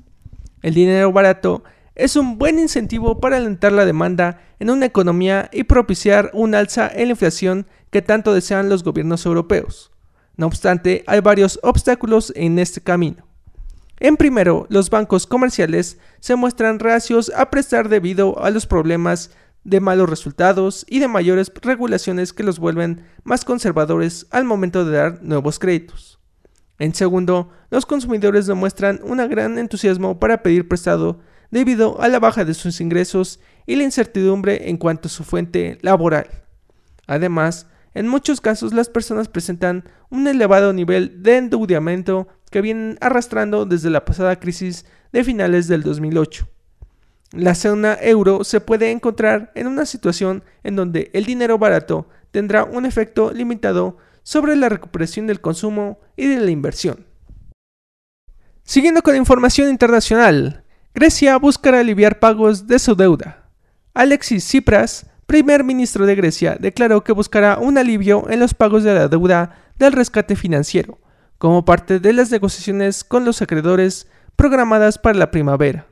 El 0.65 0.73
dinero 0.73 1.13
barato 1.13 1.63
es 1.95 2.17
un 2.17 2.39
buen 2.39 2.59
incentivo 2.59 3.21
para 3.21 3.37
alentar 3.37 3.71
la 3.71 3.85
demanda 3.85 4.41
en 4.59 4.71
una 4.71 4.87
economía 4.87 5.51
y 5.53 5.65
propiciar 5.65 6.31
un 6.33 6.55
alza 6.55 6.91
en 6.91 7.09
la 7.09 7.11
inflación 7.11 7.67
que 7.91 8.01
tanto 8.01 8.33
desean 8.33 8.71
los 8.71 8.83
gobiernos 8.83 9.27
europeos. 9.27 9.93
No 10.39 10.47
obstante, 10.47 11.05
hay 11.07 11.21
varios 11.21 11.61
obstáculos 11.63 12.33
en 12.35 12.59
este 12.59 12.81
camino. 12.81 13.29
En 14.01 14.17
primero, 14.17 14.67
los 14.71 14.89
bancos 14.89 15.27
comerciales 15.27 15.99
se 16.21 16.35
muestran 16.35 16.79
reacios 16.79 17.31
a 17.37 17.51
prestar 17.51 17.91
debido 17.91 18.43
a 18.43 18.49
los 18.49 18.67
problemas 18.67 19.33
de 19.65 19.81
malos 19.81 20.09
resultados 20.09 20.87
y 20.89 20.99
de 20.99 21.09
mayores 21.09 21.53
regulaciones 21.61 22.33
que 22.33 22.43
los 22.43 22.59
vuelven 22.59 23.05
más 23.23 23.45
conservadores 23.45 24.27
al 24.31 24.45
momento 24.45 24.87
de 24.87 24.97
dar 24.97 25.23
nuevos 25.23 25.59
créditos. 25.59 26.24
En 26.79 26.95
segundo, 26.95 27.51
los 27.71 27.87
consumidores 27.87 28.47
demuestran 28.47 29.01
un 29.05 29.19
gran 29.29 29.59
entusiasmo 29.59 30.19
para 30.19 30.43
pedir 30.43 30.69
prestado 30.69 31.21
debido 31.51 32.01
a 32.01 32.09
la 32.09 32.19
baja 32.19 32.45
de 32.45 32.55
sus 32.55 32.81
ingresos 32.81 33.41
y 33.67 33.77
la 33.77 33.85
incertidumbre 33.85 34.69
en 34.69 34.77
cuanto 34.77 35.09
a 35.09 35.11
su 35.11 35.23
fuente 35.23 35.79
laboral. 35.83 36.27
Además, 37.07 37.67
en 37.95 38.09
muchos 38.09 38.41
casos 38.41 38.75
las 38.75 38.89
personas 38.89 39.29
presentan 39.29 39.85
un 40.11 40.27
elevado 40.27 40.73
nivel 40.73 41.23
de 41.23 41.37
endeudamiento 41.37 42.27
que 42.51 42.61
vienen 42.61 42.99
arrastrando 43.01 43.67
desde 43.67 43.91
la 43.91 44.05
pasada 44.05 44.41
crisis 44.41 44.85
de 45.13 45.23
finales 45.23 45.69
del 45.69 45.83
2008. 45.83 46.49
La 47.33 47.55
zona 47.55 47.99
euro 48.01 48.45
se 48.45 48.61
puede 48.61 48.91
encontrar 48.91 49.53
en 49.55 49.67
una 49.67 49.87
situación 49.87 50.45
en 50.63 50.77
donde 50.77 51.11
el 51.15 51.25
dinero 51.25 51.59
barato 51.59 52.09
tendrá 52.31 52.65
un 52.65 52.87
efecto 52.87 53.33
limitado 53.33 53.97
sobre 54.25 54.57
la 54.57 54.69
recuperación 54.69 55.29
del 55.29 55.41
consumo 55.41 56.01
y 56.17 56.27
de 56.27 56.41
la 56.41 56.51
inversión. 56.51 57.07
Siguiendo 58.65 59.03
con 59.03 59.15
información 59.15 59.69
internacional, 59.69 60.65
Grecia 60.95 61.37
buscará 61.37 61.81
aliviar 61.81 62.19
pagos 62.19 62.67
de 62.67 62.79
su 62.79 62.97
deuda. 62.97 63.51
Alexis 63.93 64.45
Tsipras, 64.45 65.07
primer 65.27 65.63
ministro 65.63 66.07
de 66.07 66.15
Grecia, 66.15 66.57
declaró 66.59 67.05
que 67.05 67.13
buscará 67.13 67.59
un 67.59 67.77
alivio 67.79 68.29
en 68.31 68.41
los 68.41 68.55
pagos 68.55 68.83
de 68.83 68.95
la 68.95 69.09
deuda 69.09 69.57
del 69.79 69.93
rescate 69.93 70.35
financiero, 70.35 70.99
como 71.37 71.65
parte 71.65 72.01
de 72.01 72.13
las 72.15 72.31
negociaciones 72.31 73.05
con 73.05 73.25
los 73.25 73.43
acreedores 73.43 74.09
programadas 74.37 74.99
para 74.99 75.19
la 75.19 75.31
primavera. 75.31 75.87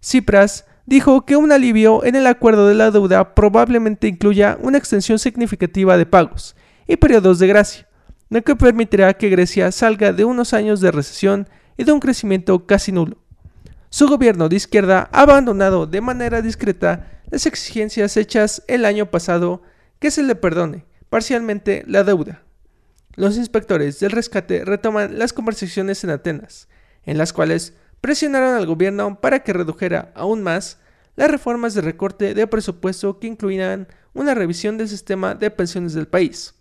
Tsipras 0.00 0.66
dijo 0.86 1.26
que 1.26 1.36
un 1.36 1.50
alivio 1.50 2.04
en 2.04 2.14
el 2.14 2.26
acuerdo 2.26 2.68
de 2.68 2.74
la 2.74 2.90
deuda 2.90 3.34
probablemente 3.34 4.06
incluya 4.06 4.56
una 4.62 4.78
extensión 4.78 5.18
significativa 5.18 5.96
de 5.96 6.06
pagos 6.06 6.54
y 6.90 6.96
periodos 6.96 7.38
de 7.38 7.46
gracia, 7.46 7.86
lo 8.30 8.42
que 8.42 8.56
permitirá 8.56 9.14
que 9.14 9.28
Grecia 9.28 9.70
salga 9.70 10.12
de 10.12 10.24
unos 10.24 10.52
años 10.52 10.80
de 10.80 10.90
recesión 10.90 11.48
y 11.76 11.84
de 11.84 11.92
un 11.92 12.00
crecimiento 12.00 12.66
casi 12.66 12.90
nulo. 12.90 13.16
Su 13.90 14.08
gobierno 14.08 14.48
de 14.48 14.56
izquierda 14.56 15.08
ha 15.12 15.22
abandonado 15.22 15.86
de 15.86 16.00
manera 16.00 16.42
discreta 16.42 17.22
las 17.30 17.46
exigencias 17.46 18.16
hechas 18.16 18.64
el 18.66 18.84
año 18.84 19.08
pasado 19.08 19.62
que 20.00 20.10
se 20.10 20.24
le 20.24 20.34
perdone 20.34 20.84
parcialmente 21.08 21.84
la 21.86 22.02
deuda. 22.02 22.42
Los 23.14 23.36
inspectores 23.36 24.00
del 24.00 24.10
rescate 24.10 24.64
retoman 24.64 25.16
las 25.16 25.32
conversaciones 25.32 26.02
en 26.02 26.10
Atenas, 26.10 26.66
en 27.04 27.18
las 27.18 27.32
cuales 27.32 27.74
presionaron 28.00 28.56
al 28.56 28.66
gobierno 28.66 29.20
para 29.20 29.44
que 29.44 29.52
redujera 29.52 30.10
aún 30.16 30.42
más 30.42 30.78
las 31.14 31.30
reformas 31.30 31.74
de 31.74 31.82
recorte 31.82 32.34
de 32.34 32.46
presupuesto 32.48 33.20
que 33.20 33.28
incluirán 33.28 33.86
una 34.12 34.34
revisión 34.34 34.76
del 34.76 34.88
sistema 34.88 35.36
de 35.36 35.52
pensiones 35.52 35.94
del 35.94 36.08
país. 36.08 36.56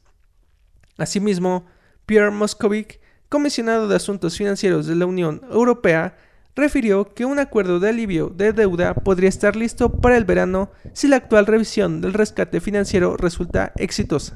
Asimismo, 0.99 1.65
Pierre 2.05 2.31
Moscovic, 2.31 2.99
comisionado 3.29 3.87
de 3.87 3.95
Asuntos 3.95 4.37
Financieros 4.37 4.85
de 4.85 4.95
la 4.95 5.05
Unión 5.05 5.41
Europea, 5.51 6.17
refirió 6.55 7.13
que 7.13 7.25
un 7.25 7.39
acuerdo 7.39 7.79
de 7.79 7.89
alivio 7.89 8.29
de 8.29 8.53
deuda 8.53 8.93
podría 8.93 9.29
estar 9.29 9.55
listo 9.55 9.91
para 10.01 10.17
el 10.17 10.25
verano 10.25 10.71
si 10.93 11.07
la 11.07 11.17
actual 11.17 11.45
revisión 11.45 12.01
del 12.01 12.13
rescate 12.13 12.59
financiero 12.59 13.15
resulta 13.17 13.71
exitosa. 13.77 14.33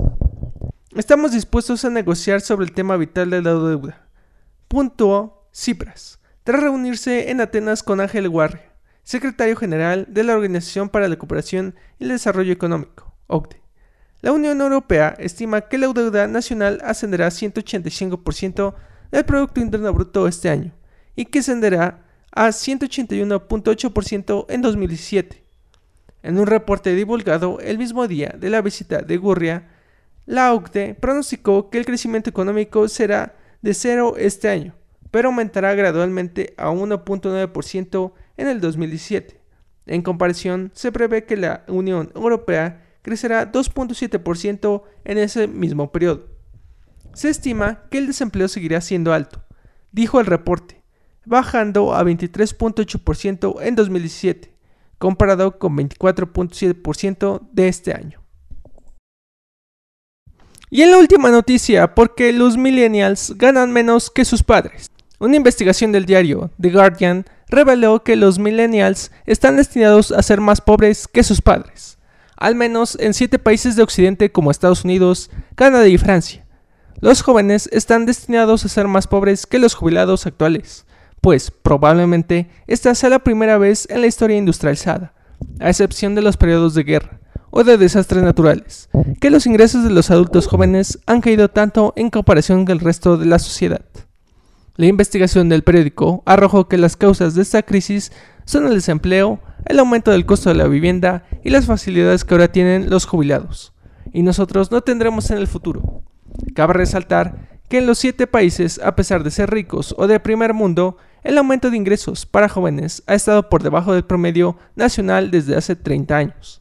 Estamos 0.96 1.32
dispuestos 1.32 1.84
a 1.86 1.90
negociar 1.90 2.42
sobre 2.42 2.66
el 2.66 2.72
tema 2.72 2.98
vital 2.98 3.30
de 3.30 3.42
la 3.42 3.54
deuda, 3.54 4.08
puntuó 4.68 5.50
Cipras, 5.54 6.20
tras 6.44 6.62
reunirse 6.62 7.32
en 7.32 7.42
Atenas 7.42 7.84
con 7.84 8.00
Ángel 8.00 8.30
Guarre, 8.30 8.70
secretario 9.04 9.56
general 9.56 10.06
de 10.10 10.24
la 10.24 10.36
Organización 10.36 10.90
para 10.90 11.08
la 11.08 11.18
Cooperación 11.18 11.76
y 12.00 12.04
el 12.04 12.10
Desarrollo 12.10 12.54
Económico, 12.54 13.16
OCDE. 13.28 13.63
La 14.24 14.32
Unión 14.32 14.62
Europea 14.62 15.16
estima 15.20 15.60
que 15.68 15.78
la 15.78 15.92
deuda 15.92 16.28
nacional 16.28 16.80
ascenderá 16.86 17.28
a 17.28 17.30
185% 17.30 18.74
del 19.12 19.26
Producto 19.26 19.60
Interno 19.60 19.92
Bruto 19.92 20.30
este 20.30 20.48
año 20.48 20.72
y 21.14 21.26
que 21.26 21.40
ascenderá 21.40 22.06
a 22.32 22.48
181.8% 22.48 24.46
en 24.48 24.62
2017. 24.62 25.44
En 26.22 26.40
un 26.40 26.48
reporte 26.48 26.96
divulgado 26.96 27.60
el 27.60 27.78
mismo 27.78 28.08
día 28.08 28.34
de 28.40 28.50
la 28.50 28.62
visita 28.62 29.02
de 29.02 29.18
Gurria, 29.18 29.68
la 30.26 30.54
OCDE 30.54 30.96
pronosticó 30.96 31.70
que 31.70 31.80
el 31.80 31.86
crecimiento 31.86 32.30
económico 32.30 32.88
será 32.88 33.36
de 33.62 33.74
cero 33.74 34.16
este 34.18 34.48
año, 34.48 34.74
pero 35.12 35.28
aumentará 35.28 35.76
gradualmente 35.76 36.54
a 36.56 36.70
1.9% 36.70 38.14
en 38.38 38.48
el 38.48 38.62
2017. 38.62 39.42
En 39.86 40.02
comparación, 40.02 40.72
se 40.74 40.94
prevé 40.94 41.26
que 41.26 41.36
la 41.36 41.66
Unión 41.68 42.10
Europea 42.16 42.83
crecerá 43.04 43.52
2.7% 43.52 44.82
en 45.06 45.18
ese 45.20 45.48
mismo 45.48 45.92
periodo. 45.92 46.26
Se 47.14 47.30
estima 47.30 47.84
que 47.92 48.00
el 48.00 48.08
desempleo 48.08 48.48
seguirá 48.48 48.82
siendo 48.82 49.14
alto, 49.14 49.44
dijo 49.92 50.20
el 50.20 50.26
reporte, 50.26 50.84
bajando 51.26 51.94
a 51.94 52.04
23.8% 52.04 53.62
en 53.62 53.76
2017, 53.76 54.56
comparado 54.98 55.60
con 55.60 55.78
24.7% 55.78 57.48
de 57.52 57.68
este 57.68 57.94
año. 57.94 58.24
Y 60.72 60.82
en 60.82 60.90
la 60.90 60.98
última 60.98 61.30
noticia, 61.30 61.94
porque 61.94 62.34
los 62.34 62.58
millennials 62.58 63.38
ganan 63.38 63.72
menos 63.72 64.10
que 64.10 64.26
sus 64.26 64.42
padres. 64.42 64.90
Una 65.20 65.36
investigación 65.36 65.92
del 65.92 66.06
diario 66.06 66.50
The 66.60 66.72
Guardian 66.72 67.26
reveló 67.48 68.04
que 68.04 68.16
los 68.16 68.40
millennials 68.40 69.12
están 69.28 69.58
destinados 69.58 70.12
a 70.12 70.24
ser 70.24 70.42
más 70.42 70.62
pobres 70.62 71.08
que 71.08 71.22
sus 71.22 71.42
padres, 71.42 72.00
al 72.44 72.56
menos 72.56 72.98
en 73.00 73.14
siete 73.14 73.40
países 73.40 73.78
de 73.78 73.84
Occidente 73.84 74.34
como 74.34 74.52
Estados 74.52 74.84
Unidos, 74.84 75.32
Canadá 75.56 75.88
y 75.88 75.98
Francia. 75.98 76.46
Los 77.00 77.22
jóvenes 77.22 77.70
están 77.72 78.06
destinados 78.06 78.66
a 78.66 78.68
ser 78.68 78.90
más 78.90 79.08
pobres 79.08 79.46
que 79.46 79.60
los 79.60 79.76
jubilados 79.76 80.26
actuales, 80.26 80.86
pues 81.22 81.52
probablemente 81.52 82.50
esta 82.68 82.96
sea 82.96 83.12
la 83.12 83.20
primera 83.20 83.58
vez 83.58 83.88
en 83.90 84.02
la 84.02 84.08
historia 84.08 84.36
industrializada, 84.36 85.14
a 85.62 85.70
excepción 85.70 86.16
de 86.16 86.22
los 86.22 86.36
periodos 86.36 86.74
de 86.74 86.84
guerra 86.84 87.22
o 87.50 87.64
de 87.64 87.78
desastres 87.78 88.24
naturales, 88.24 88.90
que 89.22 89.30
los 89.30 89.46
ingresos 89.46 89.86
de 89.86 89.92
los 89.92 90.12
adultos 90.12 90.48
jóvenes 90.48 91.00
han 91.06 91.22
caído 91.22 91.48
tanto 91.48 91.94
en 91.96 92.10
comparación 92.10 92.66
con 92.66 92.74
el 92.74 92.82
resto 92.82 93.16
de 93.16 93.26
la 93.26 93.40
sociedad. 93.40 93.86
La 94.76 94.88
investigación 94.88 95.48
del 95.48 95.64
periódico 95.64 96.24
arrojó 96.26 96.68
que 96.68 96.78
las 96.78 96.98
causas 96.98 97.36
de 97.36 97.44
esta 97.44 97.62
crisis 97.62 98.12
son 98.44 98.68
el 98.68 98.74
desempleo, 98.74 99.40
el 99.66 99.80
aumento 99.80 100.12
del 100.12 100.26
costo 100.26 100.50
de 100.50 100.56
la 100.56 100.68
vivienda 100.68 101.24
y 101.44 101.50
las 101.50 101.66
facilidades 101.66 102.24
que 102.24 102.34
ahora 102.34 102.52
tienen 102.52 102.90
los 102.90 103.06
jubilados, 103.06 103.74
y 104.12 104.24
nosotros 104.24 104.72
no 104.72 104.82
tendremos 104.82 105.32
en 105.32 105.38
el 105.38 105.48
futuro. 105.48 106.02
Cabe 106.56 106.74
resaltar 106.74 107.60
que 107.70 107.80
en 107.80 107.88
los 107.88 107.98
siete 107.98 108.28
países, 108.28 108.80
a 108.84 108.96
pesar 108.96 109.24
de 109.24 109.32
ser 109.32 109.50
ricos 109.50 109.96
o 109.98 110.08
de 110.08 110.20
primer 110.20 110.54
mundo, 110.54 110.98
el 111.24 111.38
aumento 111.38 111.72
de 111.72 111.78
ingresos 111.78 112.26
para 112.26 112.50
jóvenes 112.50 113.02
ha 113.08 113.16
estado 113.16 113.50
por 113.50 113.64
debajo 113.64 113.94
del 113.94 114.04
promedio 114.04 114.58
nacional 114.76 115.32
desde 115.32 115.56
hace 115.56 115.76
30 115.76 116.16
años. 116.16 116.60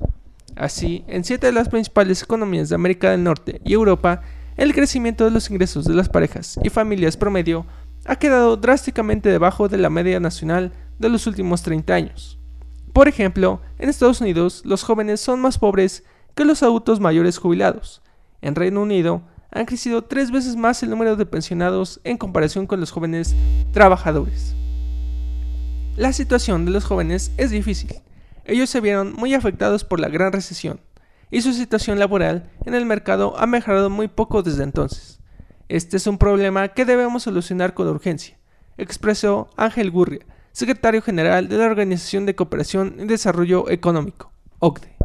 Así, 0.54 1.04
en 1.08 1.24
siete 1.24 1.46
de 1.46 1.52
las 1.52 1.68
principales 1.68 2.22
economías 2.22 2.68
de 2.68 2.74
América 2.74 3.10
del 3.10 3.24
Norte 3.24 3.60
y 3.64 3.72
Europa, 3.72 4.22
el 4.56 4.74
crecimiento 4.74 5.24
de 5.24 5.30
los 5.30 5.50
ingresos 5.50 5.84
de 5.84 5.94
las 5.94 6.08
parejas 6.08 6.60
y 6.62 6.68
familias 6.68 7.16
promedio 7.16 7.66
ha 8.04 8.16
quedado 8.16 8.56
drásticamente 8.56 9.28
debajo 9.28 9.68
de 9.68 9.78
la 9.78 9.90
media 9.90 10.20
nacional 10.20 10.72
de 10.98 11.08
los 11.08 11.26
últimos 11.26 11.62
30 11.62 11.94
años. 11.94 12.41
Por 12.92 13.08
ejemplo, 13.08 13.60
en 13.78 13.88
Estados 13.88 14.20
Unidos 14.20 14.62
los 14.64 14.82
jóvenes 14.82 15.20
son 15.20 15.40
más 15.40 15.58
pobres 15.58 16.04
que 16.34 16.44
los 16.44 16.62
adultos 16.62 17.00
mayores 17.00 17.38
jubilados. 17.38 18.02
En 18.42 18.54
Reino 18.54 18.82
Unido 18.82 19.22
han 19.50 19.64
crecido 19.66 20.02
tres 20.02 20.30
veces 20.30 20.56
más 20.56 20.82
el 20.82 20.90
número 20.90 21.16
de 21.16 21.26
pensionados 21.26 22.00
en 22.04 22.18
comparación 22.18 22.66
con 22.66 22.80
los 22.80 22.90
jóvenes 22.90 23.34
trabajadores. 23.72 24.54
La 25.96 26.12
situación 26.12 26.64
de 26.64 26.70
los 26.70 26.84
jóvenes 26.84 27.32
es 27.36 27.50
difícil. 27.50 27.94
Ellos 28.44 28.68
se 28.68 28.80
vieron 28.80 29.12
muy 29.12 29.34
afectados 29.34 29.84
por 29.84 30.00
la 30.00 30.08
gran 30.08 30.32
recesión 30.32 30.80
y 31.30 31.40
su 31.40 31.54
situación 31.54 31.98
laboral 31.98 32.50
en 32.66 32.74
el 32.74 32.84
mercado 32.84 33.38
ha 33.38 33.46
mejorado 33.46 33.88
muy 33.88 34.08
poco 34.08 34.42
desde 34.42 34.64
entonces. 34.64 35.20
Este 35.68 35.96
es 35.96 36.06
un 36.06 36.18
problema 36.18 36.68
que 36.68 36.84
debemos 36.84 37.22
solucionar 37.22 37.72
con 37.72 37.88
urgencia, 37.88 38.38
expresó 38.76 39.48
Ángel 39.56 39.90
Gurria, 39.90 40.26
secretario 40.52 41.02
general 41.02 41.48
de 41.48 41.58
la 41.58 41.66
Organización 41.66 42.26
de 42.26 42.34
Cooperación 42.34 42.96
y 42.98 43.04
Desarrollo 43.06 43.68
Económico, 43.70 44.32
OCDE. 44.58 44.96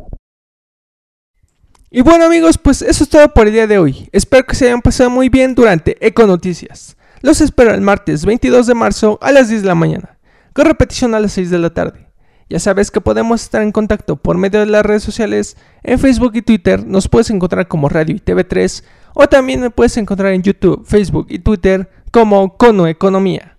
Y 1.90 2.02
bueno 2.02 2.26
amigos, 2.26 2.58
pues 2.58 2.82
eso 2.82 3.04
es 3.04 3.10
todo 3.10 3.34
por 3.34 3.48
el 3.48 3.54
día 3.54 3.66
de 3.66 3.80
hoy. 3.80 4.10
Espero 4.12 4.46
que 4.46 4.56
se 4.56 4.66
hayan 4.66 4.82
pasado 4.82 5.10
muy 5.10 5.30
bien 5.30 5.56
durante 5.56 6.06
Econoticias. 6.06 6.98
Los 7.22 7.42
espero 7.42 7.74
el 7.74 7.82
martes 7.82 8.26
22 8.26 8.68
de 8.68 8.76
marzo 8.76 9.18
a 9.22 9.32
las 9.32 9.50
10 9.50 9.62
de 9.62 9.68
la 9.68 9.76
mañana, 9.76 10.20
con 10.54 10.66
repetición 10.66 11.16
a 11.16 11.20
las 11.20 11.32
6 11.32 11.50
de 11.50 11.60
la 11.60 11.74
tarde. 11.74 12.08
Ya 12.50 12.60
sabes 12.60 12.92
que 12.92 13.02
podemos 13.02 13.42
estar 13.42 13.62
en 13.62 13.72
contacto 13.72 14.16
por 14.16 14.38
medio 14.38 14.62
de 14.62 14.68
las 14.68 14.86
redes 14.86 15.04
sociales. 15.04 15.58
En 15.84 16.00
Facebook 16.00 16.32
y 16.36 16.42
Twitter 16.42 16.86
nos 16.86 17.10
puedes 17.10 17.30
encontrar 17.30 17.68
como 17.68 17.90
Radio 17.90 18.16
y 18.16 18.20
TV3 18.20 18.84
o 19.14 19.28
también 19.28 19.60
me 19.60 19.70
puedes 19.70 19.98
encontrar 19.98 20.32
en 20.32 20.44
YouTube, 20.44 20.86
Facebook 20.86 21.28
y 21.30 21.40
Twitter 21.40 21.90
como 22.12 22.58
Cono 22.58 22.88
Economía. 22.88 23.57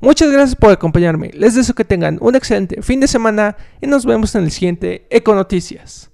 Muchas 0.00 0.30
gracias 0.30 0.56
por 0.56 0.72
acompañarme. 0.72 1.30
Les 1.34 1.54
deseo 1.54 1.74
que 1.74 1.84
tengan 1.84 2.18
un 2.20 2.34
excelente 2.34 2.80
fin 2.82 3.00
de 3.00 3.06
semana 3.06 3.56
y 3.80 3.86
nos 3.86 4.06
vemos 4.06 4.34
en 4.34 4.44
el 4.44 4.50
siguiente 4.50 5.06
Econoticias. 5.10 6.10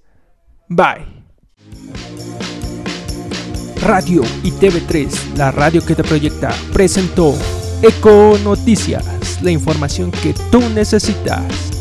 Bye. 0.67 1.17
Radio 3.81 4.23
y 4.43 4.51
TV3, 4.51 5.35
la 5.37 5.51
radio 5.51 5.85
que 5.85 5.95
te 5.95 6.03
proyecta, 6.03 6.53
presentó 6.73 7.33
Eco 7.81 8.37
Noticias, 8.43 9.41
la 9.41 9.51
información 9.51 10.11
que 10.11 10.33
tú 10.51 10.59
necesitas. 10.69 11.76